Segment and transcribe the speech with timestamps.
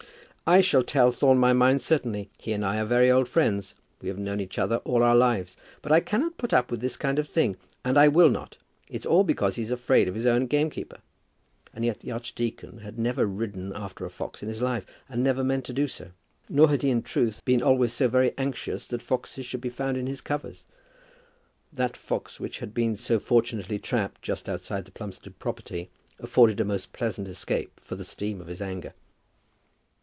[0.47, 2.29] "I shall tell Thorne my mind, certainly.
[2.37, 5.55] He and I are very old friends; we have known each other all our lives;
[5.81, 8.57] but I cannot put up with this kind of thing, and I will not.
[8.89, 10.97] It's all because he's afraid of his own gamekeeper."
[11.73, 15.41] And yet the archdeacon had never ridden after a fox in his life, and never
[15.41, 16.09] meant to do so.
[16.49, 19.95] Nor had he in truth been always so very anxious that foxes should be found
[19.95, 20.65] in his covers.
[21.71, 26.65] That fox which had been so fortunately trapped just outside the Plumstead property afforded a
[26.65, 28.93] most pleasant escape for the steam of his anger.